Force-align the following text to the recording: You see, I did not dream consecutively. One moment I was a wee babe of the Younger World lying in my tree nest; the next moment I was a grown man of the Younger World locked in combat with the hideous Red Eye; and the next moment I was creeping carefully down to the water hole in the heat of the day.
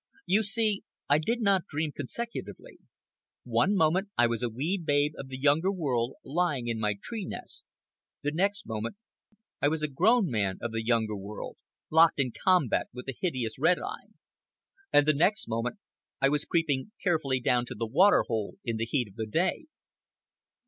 You 0.25 0.41
see, 0.41 0.81
I 1.09 1.19
did 1.19 1.41
not 1.41 1.67
dream 1.67 1.91
consecutively. 1.91 2.79
One 3.43 3.75
moment 3.75 4.09
I 4.17 4.25
was 4.25 4.41
a 4.41 4.49
wee 4.49 4.79
babe 4.83 5.11
of 5.15 5.27
the 5.29 5.39
Younger 5.39 5.71
World 5.71 6.15
lying 6.25 6.67
in 6.67 6.79
my 6.79 6.95
tree 7.03 7.23
nest; 7.23 7.65
the 8.23 8.31
next 8.31 8.65
moment 8.65 8.95
I 9.61 9.67
was 9.67 9.83
a 9.83 9.87
grown 9.87 10.27
man 10.31 10.57
of 10.59 10.71
the 10.71 10.83
Younger 10.83 11.15
World 11.15 11.55
locked 11.91 12.19
in 12.19 12.31
combat 12.31 12.87
with 12.91 13.05
the 13.05 13.15
hideous 13.21 13.59
Red 13.59 13.77
Eye; 13.77 14.07
and 14.91 15.05
the 15.05 15.13
next 15.13 15.47
moment 15.47 15.77
I 16.19 16.29
was 16.29 16.45
creeping 16.45 16.93
carefully 17.03 17.39
down 17.39 17.67
to 17.67 17.75
the 17.75 17.85
water 17.85 18.23
hole 18.27 18.55
in 18.65 18.77
the 18.77 18.85
heat 18.85 19.07
of 19.07 19.15
the 19.17 19.27
day. 19.27 19.67